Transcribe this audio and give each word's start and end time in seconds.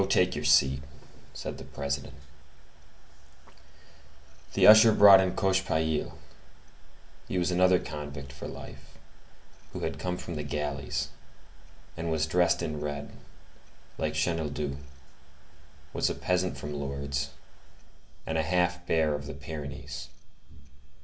"Go 0.01 0.07
take 0.07 0.35
your 0.35 0.45
seat," 0.45 0.81
said 1.35 1.59
the 1.59 1.63
President. 1.63 2.15
The 4.55 4.65
usher 4.65 4.93
brought 4.93 5.21
in 5.21 5.35
Cochepaille. 5.35 6.17
He 7.27 7.37
was 7.37 7.51
another 7.51 7.77
convict 7.77 8.33
for 8.33 8.47
life, 8.47 8.97
who 9.73 9.81
had 9.81 9.99
come 9.99 10.17
from 10.17 10.33
the 10.37 10.41
galleys, 10.43 11.09
and 11.95 12.09
was 12.11 12.25
dressed 12.25 12.63
in 12.63 12.81
red, 12.81 13.11
like 13.99 14.15
Chenildieu, 14.15 14.77
was 15.93 16.09
a 16.09 16.15
peasant 16.15 16.57
from 16.57 16.73
Lourdes, 16.73 17.29
and 18.25 18.39
a 18.39 18.41
half 18.41 18.83
bear 18.87 19.13
of 19.13 19.27
the 19.27 19.35
Pyrenees. 19.35 20.07